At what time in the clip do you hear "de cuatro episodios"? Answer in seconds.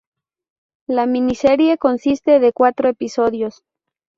2.39-3.61